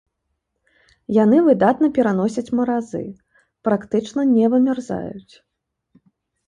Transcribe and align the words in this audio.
Яны 1.23 1.37
выдатна 1.49 1.89
пераносяць 1.97 2.47
маразы, 2.61 3.03
практычна 3.69 4.21
не 4.35 4.45
вымярзаюць. 4.57 5.33